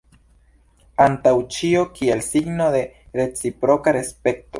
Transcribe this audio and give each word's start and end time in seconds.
Antaŭ 1.03 1.33
ĉio 1.55 1.83
kiel 1.99 2.23
signo 2.29 2.71
de 2.77 2.81
reciproka 3.21 3.95
respekto. 3.99 4.49